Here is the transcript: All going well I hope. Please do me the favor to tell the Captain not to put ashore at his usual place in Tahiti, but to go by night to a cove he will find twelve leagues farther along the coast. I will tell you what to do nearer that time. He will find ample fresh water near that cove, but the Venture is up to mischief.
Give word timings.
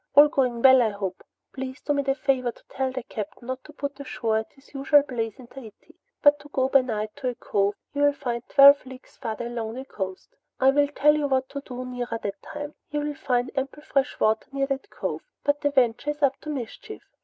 All 0.15 0.29
going 0.29 0.63
well 0.63 0.81
I 0.81 0.89
hope. 0.89 1.23
Please 1.53 1.79
do 1.79 1.93
me 1.93 2.01
the 2.01 2.15
favor 2.15 2.51
to 2.51 2.63
tell 2.69 2.91
the 2.91 3.03
Captain 3.03 3.45
not 3.45 3.63
to 3.65 3.71
put 3.71 3.99
ashore 3.99 4.37
at 4.39 4.51
his 4.51 4.73
usual 4.73 5.03
place 5.03 5.37
in 5.37 5.45
Tahiti, 5.45 5.93
but 6.23 6.39
to 6.39 6.49
go 6.49 6.69
by 6.69 6.81
night 6.81 7.15
to 7.17 7.27
a 7.27 7.35
cove 7.35 7.75
he 7.93 8.01
will 8.01 8.11
find 8.11 8.41
twelve 8.49 8.83
leagues 8.83 9.17
farther 9.17 9.45
along 9.45 9.75
the 9.75 9.85
coast. 9.85 10.29
I 10.59 10.71
will 10.71 10.87
tell 10.87 11.15
you 11.15 11.27
what 11.27 11.49
to 11.49 11.61
do 11.61 11.85
nearer 11.85 12.17
that 12.23 12.41
time. 12.41 12.73
He 12.89 12.97
will 12.97 13.13
find 13.13 13.51
ample 13.55 13.83
fresh 13.83 14.19
water 14.19 14.47
near 14.51 14.65
that 14.65 14.89
cove, 14.89 15.21
but 15.43 15.61
the 15.61 15.69
Venture 15.69 16.09
is 16.09 16.23
up 16.23 16.41
to 16.41 16.49
mischief. 16.49 17.03